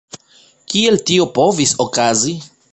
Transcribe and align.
Kiel 0.73 0.97
tio 1.11 1.29
povis 1.37 1.77
okazi? 1.89 2.37